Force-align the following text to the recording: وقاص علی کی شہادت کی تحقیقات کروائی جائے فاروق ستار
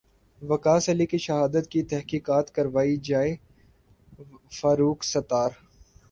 وقاص 0.41 0.87
علی 0.89 1.05
کی 1.05 1.17
شہادت 1.17 1.67
کی 1.71 1.81
تحقیقات 1.83 2.49
کروائی 2.55 2.95
جائے 3.03 3.35
فاروق 4.51 5.03
ستار 5.03 5.49